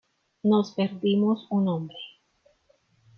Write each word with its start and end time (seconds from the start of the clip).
Nos 0.41 0.71
perdimos 0.71 1.45
un 1.51 1.67
hombre. 1.67 1.97